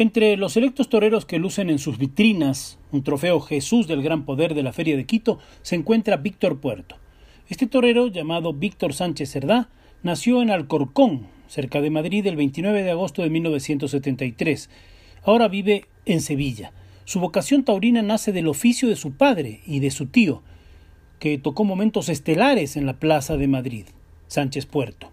[0.00, 4.54] Entre los selectos toreros que lucen en sus vitrinas un trofeo Jesús del Gran Poder
[4.54, 6.96] de la Feria de Quito se encuentra Víctor Puerto.
[7.50, 9.68] Este torero, llamado Víctor Sánchez Cerdá,
[10.02, 14.70] nació en Alcorcón, cerca de Madrid, el 29 de agosto de 1973.
[15.22, 16.72] Ahora vive en Sevilla.
[17.04, 20.42] Su vocación taurina nace del oficio de su padre y de su tío,
[21.18, 23.84] que tocó momentos estelares en la Plaza de Madrid,
[24.28, 25.12] Sánchez Puerto.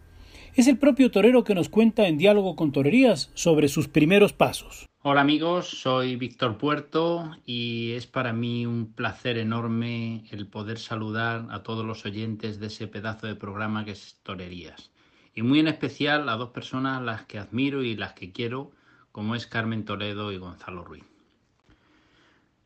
[0.58, 4.88] Es el propio torero que nos cuenta en diálogo con torerías sobre sus primeros pasos.
[5.04, 11.46] Hola amigos, soy Víctor Puerto y es para mí un placer enorme el poder saludar
[11.52, 14.90] a todos los oyentes de ese pedazo de programa que es Torerías.
[15.36, 18.72] Y muy en especial a dos personas las que admiro y las que quiero,
[19.12, 21.06] como es Carmen Toledo y Gonzalo Ruiz.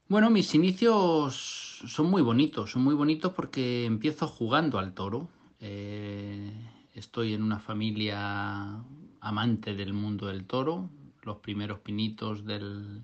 [0.08, 5.28] Bueno, mis inicios son muy bonitos, son muy bonitos porque empiezo jugando al toro.
[5.60, 6.54] Eh,
[7.02, 8.84] estoy en una familia
[9.20, 10.90] amante del mundo del toro.
[11.24, 13.02] Los primeros pinitos del,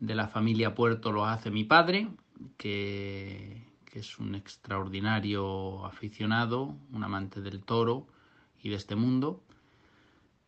[0.00, 2.08] de la familia Puerto los hace mi padre,
[2.56, 8.06] que, que es un extraordinario aficionado, un amante del toro
[8.62, 9.42] y de este mundo.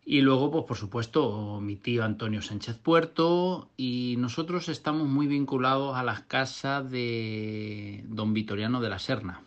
[0.07, 5.97] Y luego, pues por supuesto, mi tío Antonio Sánchez Puerto y nosotros estamos muy vinculados
[5.97, 9.43] a las casas de don Vitoriano de la Serna,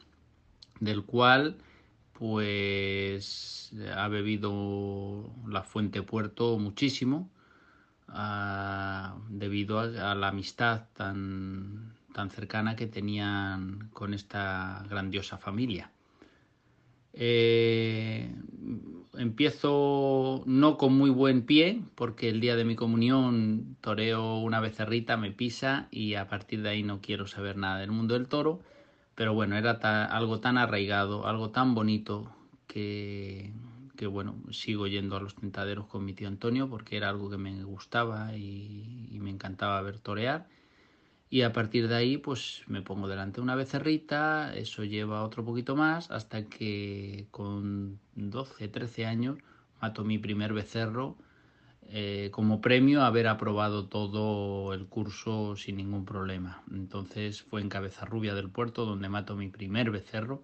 [0.80, 1.58] del cual
[2.18, 7.30] pues ha bebido la Fuente Puerto muchísimo
[8.10, 15.92] uh, debido a, a, la amistad tan, tan cercana que tenían con esta grandiosa familia.
[17.14, 18.32] Eh,
[19.16, 25.18] empiezo no con muy buen pie, porque el día de mi comunión toreo una becerrita,
[25.18, 28.62] me pisa y a partir de ahí no quiero saber nada del mundo del toro
[29.18, 29.72] pero bueno, era
[30.06, 32.32] algo tan arraigado, algo tan bonito
[32.68, 33.52] que,
[33.96, 37.40] que, bueno, sigo yendo a los tentaderos con mi tío Antonio porque era algo que
[37.40, 40.48] me gustaba y, me encantaba ver torear.
[41.32, 45.44] Y a partir de ahí, pues me pongo delante de una becerrita, eso lleva otro
[45.44, 49.40] poquito más, hasta que con 12, 13 años
[49.82, 51.18] mato mi primer becerro
[51.90, 56.62] eh, como premio haber aprobado todo el curso sin ningún problema.
[56.72, 60.44] Entonces fue en Cabeza Rubia del Puerto donde mato mi primer becerro,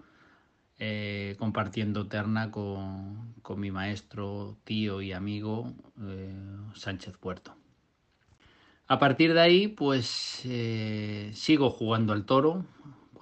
[0.79, 6.33] eh, compartiendo terna con, con, mi maestro, tío y amigo eh,
[6.75, 7.55] Sánchez Puerto.
[8.87, 10.07] A partir de ahí, pues
[11.33, 12.65] sigo jugando al toro,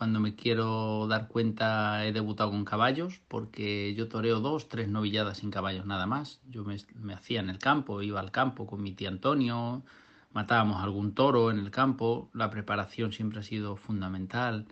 [0.01, 5.37] cuando me quiero dar cuenta he debutado con caballos, porque yo toreo dos, tres novilladas
[5.37, 6.41] sin caballos nada más.
[6.49, 9.83] Yo me, hacía en el campo, iba al campo con mi tío Antonio,
[10.31, 12.31] matábamos algún toro en el campo.
[12.33, 14.65] La preparación siempre ha sido fundamental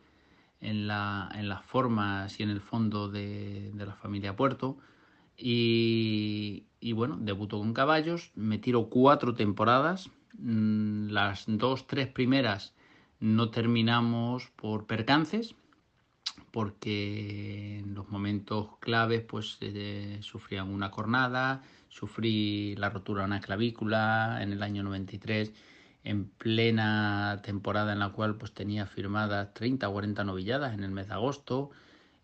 [0.61, 4.79] en, la, en las formas y en el fondo de, la familia Puerto.
[5.37, 10.09] Y, y, bueno, debuto con caballos, me tiro cuatro temporadas,
[10.39, 12.73] mm, las dos, tres primeras
[13.19, 15.55] no terminamos por percances,
[16.51, 20.19] porque en los momentos claves pues eh,
[20.65, 25.51] una cornada, sufrí la rotura de una clavícula en el año 93,
[26.03, 30.91] en plena temporada en la cual pues tenía firmadas 30 o 40 novilladas en el
[30.91, 31.71] mes de agosto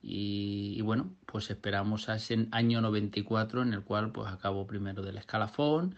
[0.02, 5.02] y, y, bueno, pues esperamos a ese año 94 en el cual pues acabo primero
[5.02, 5.96] del escalafón,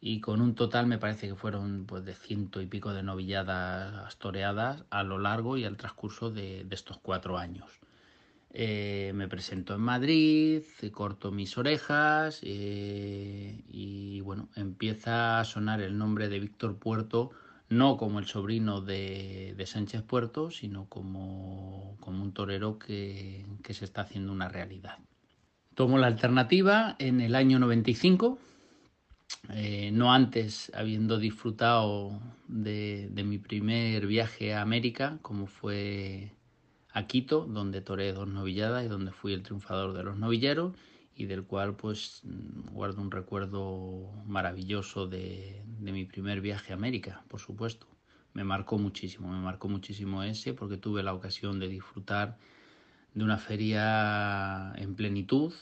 [0.00, 4.16] y con un total me parece que fueron pues de ciento y pico de novilladas
[4.16, 7.68] toreadas a lo largo y al transcurso de, estos cuatro años.
[8.52, 10.62] Eh, me presento en Madrid,
[10.92, 17.30] corto mis orejas eh, y bueno, empieza a sonar el nombre de Víctor Puerto,
[17.68, 23.74] no como el sobrino de, de Sánchez Puerto, sino como, como un torero que, que
[23.74, 24.98] se está haciendo una realidad.
[25.74, 28.38] Tomo la alternativa en el año 95
[29.50, 36.32] eh, no antes habiendo disfrutado de, mi primer viaje a América, como fue
[36.92, 40.74] a Quito, donde toré dos novilladas y donde fui el triunfador de los novilleros
[41.14, 42.22] y del cual pues
[42.72, 47.86] guardo un recuerdo maravilloso de mi primer viaje a América, por supuesto.
[48.32, 52.38] Me marcó muchísimo, me marcó muchísimo ese porque tuve la ocasión de disfrutar
[53.14, 55.52] de una feria en plenitud,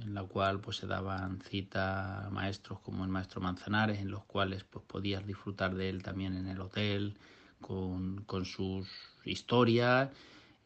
[0.00, 4.64] en la cual pues se daban cita maestros como el maestro Manzanares, en los cuales
[4.64, 7.16] pues podías disfrutar de él también en el hotel,
[7.60, 8.88] con, con sus
[9.24, 10.10] historias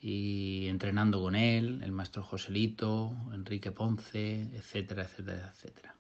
[0.00, 5.94] y entrenando con él, el maestro Joselito, Enrique Ponce, etcétera, etcétera, etcétera.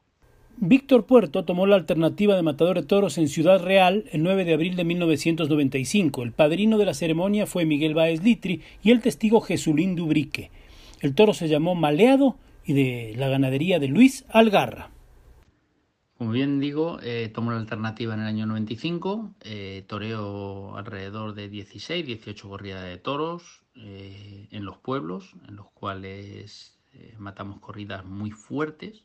[0.58, 4.54] Víctor Puerto tomó la alternativa de matador de toros en Ciudad Real el 9 de
[4.54, 6.22] abril de 1995.
[6.22, 10.50] El padrino de la ceremonia fue Miguel Báez Litri y el testigo Jesulín Dubrique.
[11.02, 12.36] El toro se llamó Maleado
[12.66, 14.90] y de la ganadería de Luis Algarra.
[16.18, 21.48] Como bien digo, eh, tomó la alternativa en el año 95, eh, toreo alrededor de
[21.48, 28.06] 16, 18 corridas de toros eh, en los pueblos, en los cuales eh, matamos corridas
[28.06, 29.04] muy fuertes,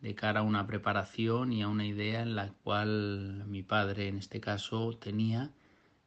[0.00, 4.16] de cara a una preparación y a una idea en la cual mi padre en
[4.16, 5.50] este caso tenía,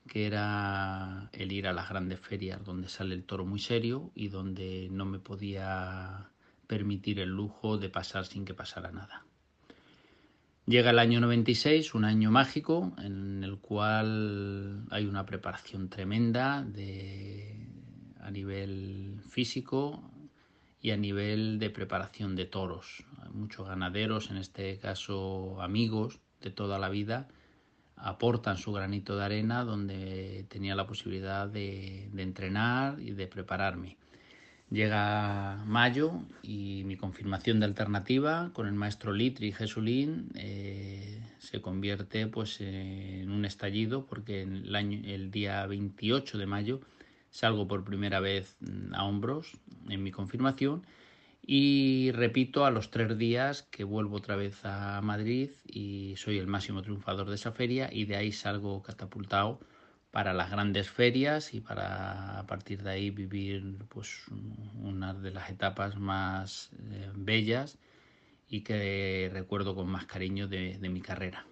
[0.08, 4.30] que era el ir a las grandes ferias donde sale el toro muy serio y
[4.30, 6.33] donde no me podía
[6.74, 9.26] permitir el lujo de pasar sin que pasara nada.
[10.66, 16.66] Llega el año 96, un año mágico en el cual hay una preparación tremenda
[18.20, 20.02] a nivel físico,
[20.84, 23.06] y a nivel de preparación de toros.
[23.32, 27.30] Muchos ganaderos, en este caso amigos de toda la vida,
[27.96, 33.98] aportan su granito de arena donde tenía la posibilidad de, entrenar y de prepararme.
[34.74, 42.26] Llega mayo y mi confirmación de alternativa con el maestro Litri Jesulín eh, se convierte
[42.26, 46.82] pues en un estallido porque el, año, el día 28 de mayo
[47.30, 49.52] salgo por primera vez mm, a hombros
[49.90, 50.88] en mi confirmación
[51.46, 56.48] y repito a los tres días que vuelvo otra vez a Madrid y soy el
[56.48, 59.60] máximo triunfador de esa feria y de ahí salgo catapultado
[60.14, 64.22] para las grandes ferias y para a partir de ahí vivir pues
[64.84, 67.80] una de las etapas más eh, bellas
[68.48, 71.48] y que recuerdo con más cariño de, mi carrera.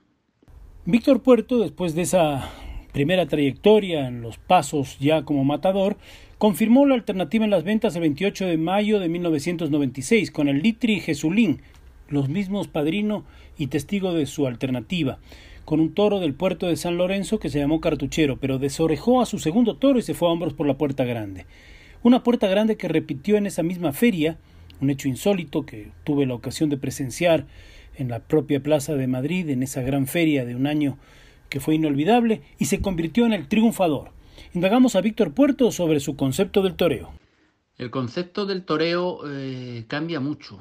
[0.85, 2.51] Víctor Puerto, después de esa
[2.93, 5.97] primera trayectoria en los pasos ya como matador,
[6.37, 10.99] confirmó la alternativa en las ventas el 28 de mayo de 1996 con el Litri
[10.99, 11.61] Jesulín,
[12.09, 13.25] los mismos padrino
[13.57, 15.17] y testigo de su alternativa,
[15.65, 19.25] con un toro del puerto de San Lorenzo que se llamó Cartuchero, pero desorejó a
[19.25, 21.45] su segundo toro y se fue a hombros por la puerta grande.
[22.03, 24.37] Una puerta grande que repitió en esa misma feria,
[24.81, 27.45] un hecho insólito que tuve la ocasión de presenciar
[27.95, 30.97] en la propia plaza de Madrid, en esa gran feria de un año
[31.49, 34.11] que fue inolvidable y se convirtió en el triunfador.
[34.53, 37.11] Indagamos a Víctor Puerto sobre su concepto del toreo.
[37.77, 40.59] El concepto del toreo eh, cambia mucho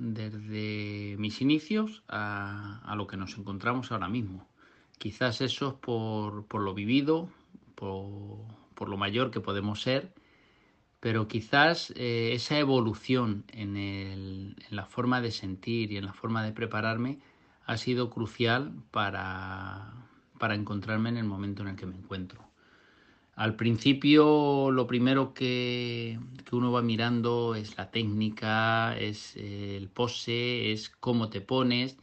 [0.00, 4.48] desde mis inicios a, lo que nos encontramos ahora mismo.
[4.98, 7.28] Quizás eso es por, lo vivido,
[7.74, 10.14] por, lo mayor que podemos ser,
[11.00, 16.42] pero quizás eh, esa evolución en, en la forma de sentir y en la forma
[16.42, 17.18] de prepararme
[17.66, 19.92] ha sido crucial para,
[20.38, 22.49] para encontrarme en el momento en el que me encuentro.
[23.40, 30.72] Al principio lo primero que, que, uno va mirando es la técnica, es el pose,
[30.72, 31.96] es cómo te pones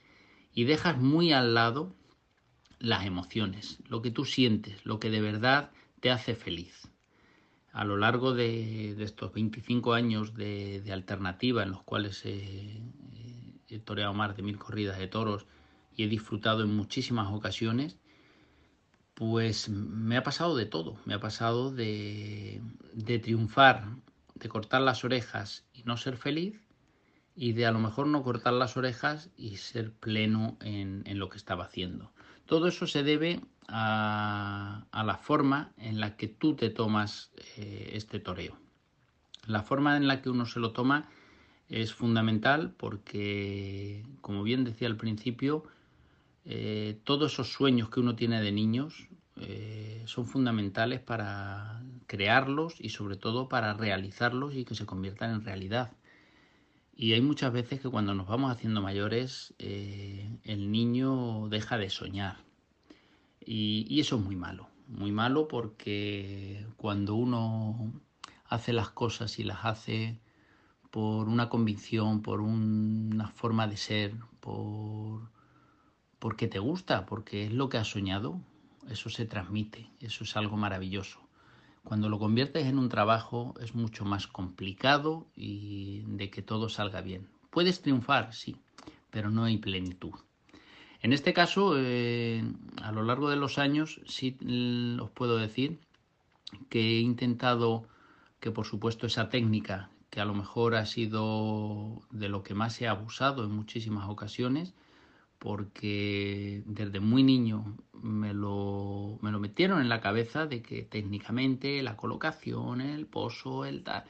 [0.51, 1.93] y dejas muy al lado
[2.79, 5.69] las emociones, lo que tú sientes, lo que de verdad
[5.99, 6.89] te hace feliz.
[7.71, 12.81] A lo largo de, de estos 25 años de, de, alternativa en los cuales he,
[13.69, 15.45] he toreado más de mil corridas de toros
[15.95, 17.99] y he disfrutado en muchísimas ocasiones,
[19.17, 20.95] pues me ha pasado de todo.
[21.05, 22.61] Me ha pasado de,
[23.23, 23.85] triunfar,
[24.35, 26.61] de cortar las orejas y no ser feliz,
[27.35, 31.29] y de a lo mejor no cortar las orejas y ser pleno en, en lo
[31.29, 32.11] que estaba haciendo.
[32.45, 37.89] Todo eso se debe a, a, la forma en la que tú te tomas eh,
[37.93, 38.55] este toreo.
[39.47, 41.09] La forma en la que uno se lo toma
[41.69, 45.63] es fundamental porque, como bien decía al principio,
[46.49, 52.87] eh, todos esos sueños que uno tiene de niños eh, son fundamentales para crearlos y
[52.87, 55.91] sobre todo para realizarlos y que se conviertan en realidad.
[56.95, 61.89] Y hay muchas veces que cuando nos vamos haciendo mayores eh, el niño deja de
[61.89, 62.37] soñar.
[63.45, 67.91] Y, y eso es muy malo, muy malo porque cuando uno
[68.45, 70.17] hace las cosas y las hace
[70.91, 75.29] por una convicción, por una forma de ser, por
[76.19, 78.39] porque te gusta, porque es lo que has soñado,
[78.89, 81.19] eso se transmite, eso es algo maravilloso.
[81.83, 87.01] Cuando lo conviertes en un trabajo es mucho más complicado y de que todo salga
[87.01, 87.29] bien.
[87.49, 88.57] Puedes triunfar, sí,
[89.09, 90.13] pero no hay plenitud.
[91.01, 92.43] En este caso, eh,
[92.81, 94.37] a lo largo de los años, sí
[94.99, 95.79] os puedo decir
[96.69, 97.87] que he intentado
[98.39, 102.81] que, por supuesto, esa técnica, que a lo mejor ha sido de lo que más
[102.81, 104.73] he abusado en muchísimas ocasiones,
[105.39, 112.81] porque desde muy niño me lo, metieron en la cabeza de que técnicamente la colocación,
[112.81, 114.03] el pozo, el tal,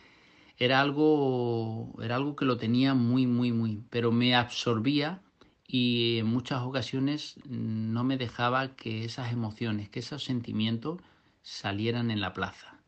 [0.57, 5.21] era algo, era algo que lo tenía muy, muy, muy, pero me absorbía
[5.67, 11.01] y en muchas ocasiones no me dejaba que esas emociones, que esos sentimientos
[11.41, 12.79] salieran en la plaza.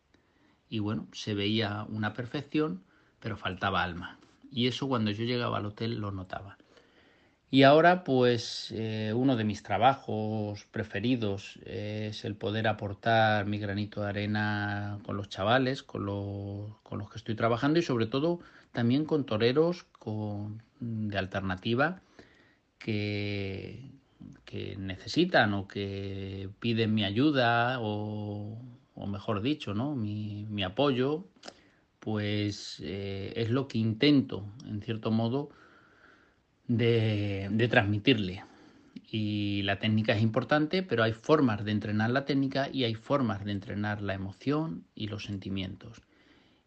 [0.70, 2.84] Y bueno, se veía una perfección,
[3.20, 4.18] pero faltaba alma.
[4.52, 6.58] Y eso cuando yo llegaba al hotel lo notaba.
[7.52, 14.02] Y ahora pues eh, uno de mis trabajos preferidos es el poder aportar mi granito
[14.02, 16.06] de arena con los chavales, con,
[16.84, 18.40] con los que estoy trabajando y sobre todo
[18.72, 22.02] también con toreros con, de alternativa
[22.78, 23.92] que,
[24.46, 28.60] que necesitan o que piden mi ayuda o,
[28.94, 29.96] o mejor dicho, ¿no?
[29.96, 31.26] mi, mi apoyo,
[32.00, 35.50] pues eh, es lo que intento, en cierto modo,
[36.70, 38.44] de, transmitirle.
[39.12, 43.44] Y la técnica es importante, pero hay formas de entrenar la técnica y hay formas
[43.44, 46.02] de entrenar la emoción y los sentimientos.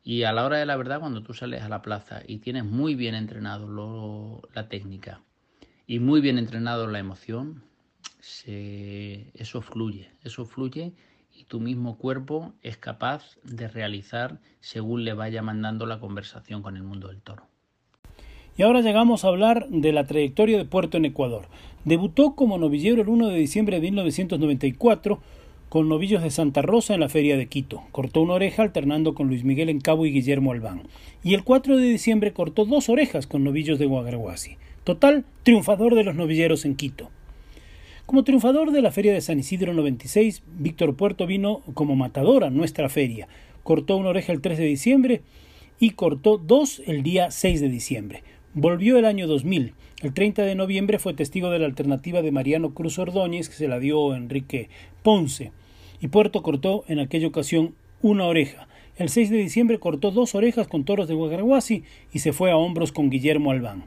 [0.04, 2.64] Y a la hora de la verdad, cuando tú sales a la plaza y tienes
[2.64, 5.22] muy bien entrenado la técnica
[5.86, 7.62] y muy bien entrenado la emoción,
[8.20, 10.92] eso fluye, eso fluye
[11.32, 16.76] y tu mismo cuerpo es capaz de realizar según le vaya mandando la conversación con
[16.76, 17.51] el mundo del toro.
[18.56, 21.46] Y ahora llegamos a hablar de la trayectoria de Puerto en Ecuador.
[21.84, 25.20] Debutó como novillero el 1 de diciembre de 1994
[25.70, 27.82] con novillos de Santa Rosa en la Feria de Quito.
[27.92, 30.82] Cortó una oreja alternando con Luis Miguel Encabo y Guillermo Albán.
[31.24, 34.58] Y el 4 de diciembre cortó dos orejas con novillos de Guagraguasi.
[34.84, 37.08] Total, triunfador de los novilleros en Quito.
[38.04, 42.50] Como triunfador de la Feria de San Isidro 96, Víctor Puerto vino como matador a
[42.50, 43.28] nuestra feria.
[43.62, 45.22] Cortó una oreja el 3 de diciembre
[45.78, 48.22] y cortó dos el día 6 de diciembre.
[48.54, 49.72] Volvió el año 2000.
[50.02, 53.66] El 30 de noviembre fue testigo de la alternativa de Mariano Cruz Ordóñez que se
[53.66, 54.68] la dio Enrique
[55.02, 55.52] Ponce.
[56.02, 58.68] Y Puerto cortó en aquella ocasión una oreja.
[58.96, 62.58] El 6 de diciembre cortó dos orejas con toros de Guagraguasi y se fue a
[62.58, 63.84] hombros con Guillermo Albán.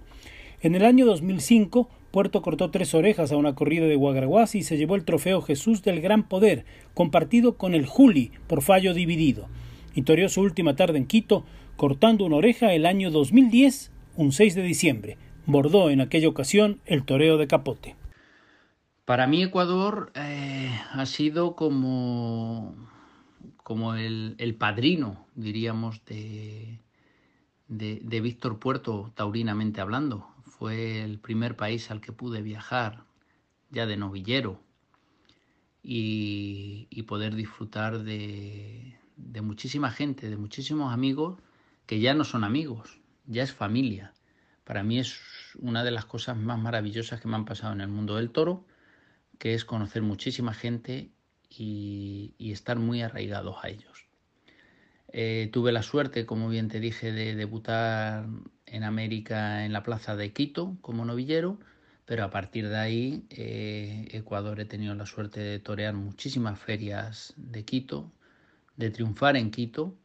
[0.62, 4.78] En el año 2005, Puerto cortó tres orejas a una corrida de Guagraguasi y se
[4.78, 9.48] llevó el trofeo Jesús del Gran Poder, compartido con el Juli por fallo dividido.
[9.94, 11.46] Y toreó su última tarde en Quito,
[11.78, 15.18] cortando una oreja el año 2010 un 6 de diciembre.
[15.46, 17.96] Bordó en aquella ocasión el toreo de Capote.
[19.06, 22.76] Para mí Ecuador eh, ha sido como,
[23.58, 26.80] como el, padrino, diríamos, de,
[27.68, 30.28] de, Víctor Puerto, taurinamente hablando.
[30.44, 33.04] Fue el primer país al que pude viajar
[33.70, 34.60] ya de novillero
[35.84, 41.38] y, y poder disfrutar de, de muchísima gente, de muchísimos amigos
[41.86, 44.14] que ya no son amigos, ya es familia.
[44.64, 45.20] Para mí es
[45.60, 48.66] una de las cosas más maravillosas que me han pasado en el mundo del toro,
[49.38, 51.12] que es conocer muchísima gente
[51.50, 54.08] y, estar muy arraigados a ellos.
[55.10, 58.26] Eh, tuve la suerte, como bien te dije, de debutar
[58.66, 61.60] en América en la plaza de Quito como novillero,
[62.06, 67.34] pero a partir de ahí eh, Ecuador he tenido la suerte de torear muchísimas ferias
[67.38, 68.12] de Quito,
[68.78, 69.96] de triunfar en Quito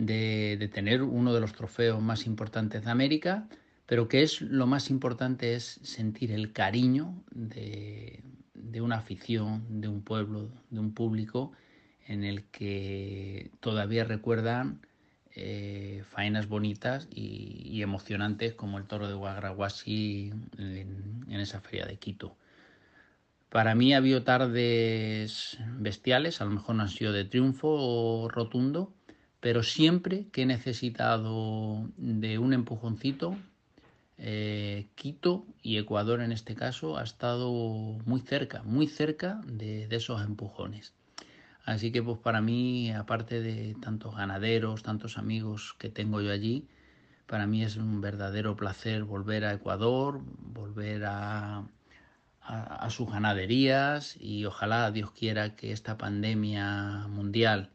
[0.00, 3.46] de, tener uno de los trofeos más importantes de América,
[3.86, 8.22] pero que es lo más importante es sentir el cariño de,
[8.80, 11.52] una afición, de un pueblo, de un público
[12.06, 14.80] en el que todavía recuerdan
[15.34, 21.96] eh, faenas bonitas y, emocionantes como el toro de Guagraguasi en, en, esa feria de
[21.96, 22.36] Quito.
[23.48, 28.28] Para mí ha habido tardes bestiales, a lo mejor no han sido de triunfo o
[28.28, 28.92] rotundo,
[29.40, 33.36] pero siempre que he necesitado de un empujoncito,
[34.18, 37.50] eh, Quito y Ecuador en este caso ha estado
[38.04, 40.92] muy cerca, muy cerca de, esos empujones.
[41.64, 46.66] Así que pues para mí, aparte de tantos ganaderos, tantos amigos que tengo yo allí,
[47.26, 51.64] para mí es un verdadero placer volver a Ecuador, volver a,
[52.42, 57.70] a sus ganaderías y ojalá Dios quiera que esta pandemia mundial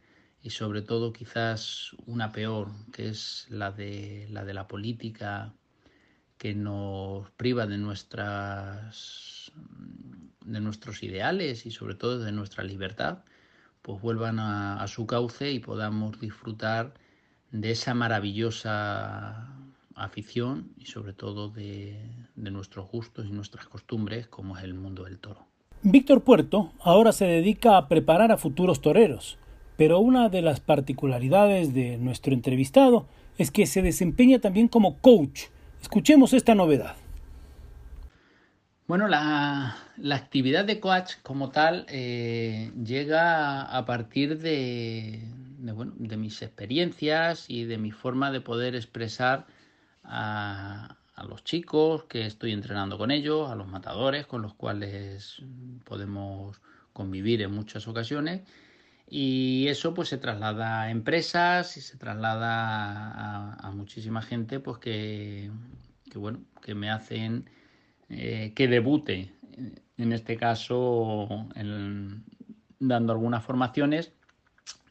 [0.45, 5.51] y sobre todo quizás una peor, que es la de la, de la política
[6.37, 9.51] que nos priva de, nuestras,
[10.45, 13.23] de nuestros ideales y sobre todo de nuestra libertad,
[13.81, 16.93] pues vuelvan a, su cauce y podamos disfrutar
[17.49, 19.49] de esa maravillosa
[19.95, 21.99] afición y sobre todo de,
[22.35, 25.47] de nuestros gustos y nuestras costumbres como es el mundo del toro.
[25.81, 29.39] Víctor Puerto ahora se dedica a preparar a futuros toreros
[29.77, 35.44] pero una de las particularidades de nuestro entrevistado es que se desempeña también como coach.
[35.82, 36.96] Escuchemos esta novedad.
[38.88, 45.22] Bueno, la, la actividad de coach como tal eh, llega a partir de,
[45.74, 49.48] bueno, de mis experiencias y de mi forma de poder expresar
[50.03, 55.41] a, a los chicos que estoy entrenando con ellos, a los matadores con los cuales
[55.84, 56.62] podemos
[56.94, 58.41] convivir en muchas ocasiones
[59.07, 65.51] y eso pues se traslada a empresas y se traslada a, muchísima gente pues que,
[66.15, 67.50] bueno que me hacen
[68.09, 69.31] eh, que debute
[69.97, 71.45] en este caso
[72.79, 74.12] dando algunas formaciones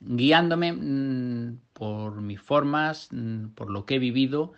[0.00, 4.52] guiándome mm, por mis formas mm, por lo que he vivido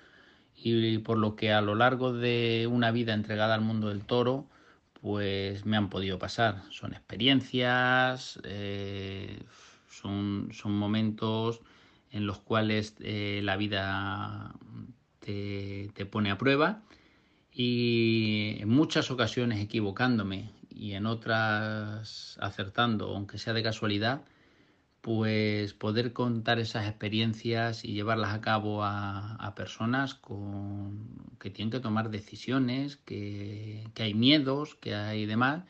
[0.54, 4.46] y por lo que a lo largo de una vida entregada al mundo del toro
[5.00, 6.62] pues me han podido pasar.
[6.70, 9.42] Son experiencias, eh,
[9.90, 11.60] son, son, momentos
[12.10, 14.54] en los cuales eh, la vida
[15.20, 16.82] te, te, pone a prueba
[17.52, 24.22] y en muchas ocasiones equivocándome y en otras acertando, aunque sea de casualidad,
[25.06, 30.20] pues poder contar esas experiencias y llevarlas a cabo a, personas
[31.38, 35.62] que tienen que tomar decisiones, que, hay miedos, que hay demás,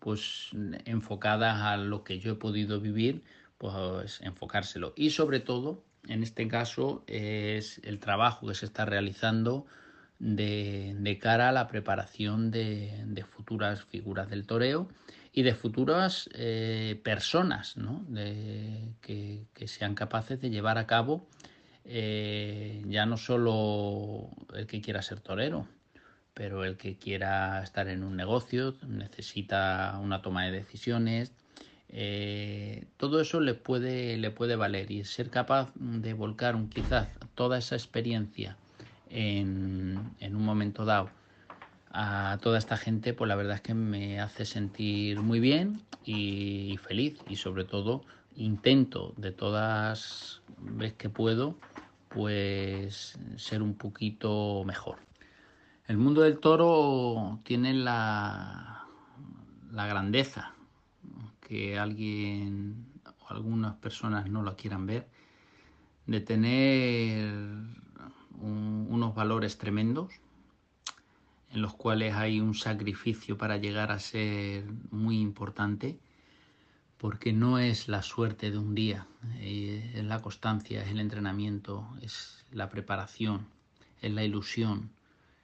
[0.00, 0.50] pues
[0.84, 3.24] enfocadas a lo que yo he podido vivir,
[3.56, 4.92] pues enfocárselo.
[4.96, 9.64] Y sobre todo, en este caso, es el trabajo que se está realizando
[10.18, 14.90] de, cara a la preparación de futuras figuras del toreo
[15.34, 18.06] y de futuras eh, personas ¿no?
[19.00, 21.26] que, sean capaces de llevar a cabo
[21.84, 25.66] eh, ya no solo el que quiera ser torero,
[26.32, 31.32] pero el que quiera estar en un negocio necesita una toma de decisiones.
[31.88, 37.08] Eh, todo eso le puede, le puede valer y ser capaz de volcar un, quizás
[37.34, 38.56] toda esa experiencia
[39.10, 41.10] en, en un momento dado
[41.96, 46.76] a toda esta gente, pues la verdad es que me hace sentir muy bien y
[46.82, 48.02] feliz y sobre todo
[48.34, 51.56] intento de todas veces que puedo
[52.08, 54.98] pues ser un poquito mejor.
[55.86, 58.86] El mundo del toro tiene la,
[59.70, 60.52] la grandeza
[61.40, 62.86] que alguien
[63.20, 65.06] o algunas personas no lo quieran ver
[66.06, 67.32] de tener
[68.40, 70.23] unos valores tremendos
[71.54, 75.96] en los cuales hay un sacrificio para llegar a ser muy importante,
[76.98, 81.86] porque no es la suerte de un día, eh, es la constancia, es el entrenamiento,
[82.02, 83.46] es la preparación,
[84.02, 84.90] es la ilusión,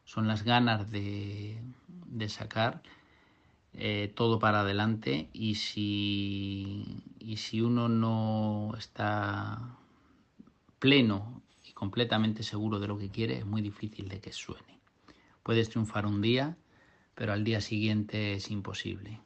[0.04, 1.60] son las ganas de,
[2.28, 2.82] sacar
[3.74, 9.76] eh, todo para adelante y si, y si uno no está
[10.80, 14.79] pleno y completamente seguro de lo que quiere, es muy difícil de que suene.
[15.42, 16.56] Puedes triunfar un día,
[17.14, 19.20] pero al día siguiente es imposible.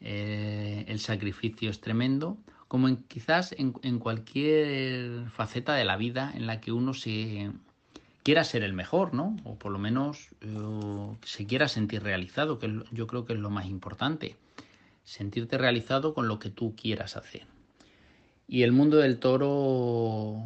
[0.00, 6.46] Eh, el sacrificio es tremendo, como en, quizás en, cualquier faceta de la vida en
[6.46, 7.52] la que uno se
[8.22, 9.36] quiera ser el mejor, ¿no?
[9.44, 13.50] O por lo menos eh, se quiera sentir realizado, que yo creo que es lo
[13.50, 14.36] más importante.
[15.04, 17.46] Sentirte realizado con lo que tú quieras hacer.
[18.48, 20.36] Y el mundo del toro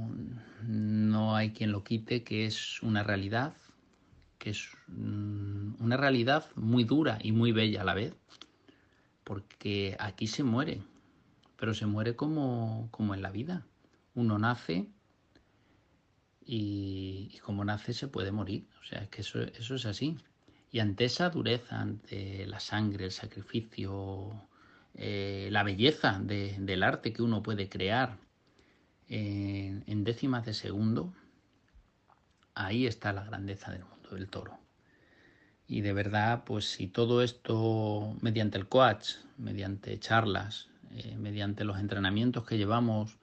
[0.63, 3.55] no hay quien lo quite, que es una realidad,
[4.51, 8.15] es mm, una realidad muy dura y muy bella a la vez,
[9.25, 10.83] porque aquí se muere,
[11.57, 13.67] pero se muere como, como en la vida.
[14.15, 14.89] Uno nace
[16.45, 20.17] y, como nace se puede morir, o sea, es que eso, eso es así.
[20.71, 24.49] Y ante esa dureza, ante la sangre, el sacrificio,
[24.95, 28.19] eh, la belleza del arte que uno puede crear
[29.09, 31.15] en décimas de segundo,
[32.57, 34.59] ahí está la grandeza del mundo del toro.
[35.69, 41.79] Y de verdad, pues si todo esto mediante el coach, mediante charlas, eh, mediante los
[41.79, 43.19] entrenamientos que llevamos,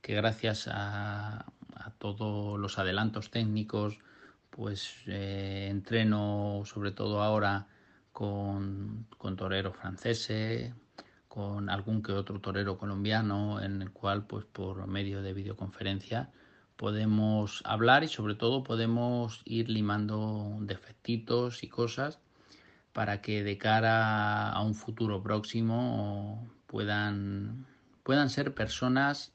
[0.00, 1.46] que gracias a,
[1.98, 3.98] todos los adelantos técnicos,
[4.50, 7.66] pues eh, entreno sobre todo ahora
[8.12, 10.72] con, con toreros franceses,
[11.28, 16.30] con algún que otro torero colombiano, en el cual, pues por medio de videoconferencia,
[16.80, 22.20] podemos hablar y sobre todo podemos ir limando defectitos y cosas
[22.94, 27.66] para que de cara a un futuro próximo puedan,
[28.02, 29.34] puedan ser personas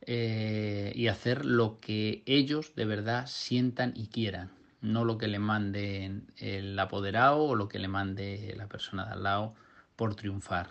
[0.00, 5.38] eh, y hacer lo que ellos de verdad sientan y quieran, no lo que le
[5.38, 9.54] mande el apoderado o lo que le mande la persona de al lado
[9.94, 10.70] por triunfar.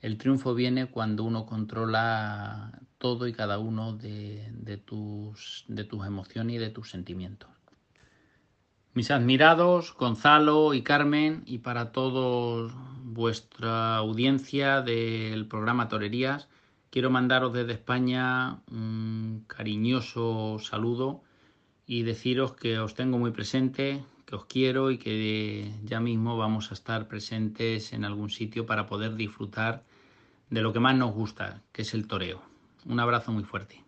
[0.00, 6.56] El triunfo viene cuando uno controla todo y cada uno de, tus, de tus emociones
[6.56, 7.50] y de tus sentimientos.
[8.94, 16.48] Mis admirados, Gonzalo y Carmen, y para toda vuestra audiencia del programa Torerías,
[16.88, 21.22] quiero mandaros desde España un cariñoso saludo
[21.86, 26.70] y deciros que os tengo muy presente, que os quiero y que ya mismo vamos
[26.70, 29.84] a estar presentes en algún sitio para poder disfrutar
[30.48, 32.55] de lo que más nos gusta, que es el toreo.
[32.86, 33.85] Un abrazo muy fuerte.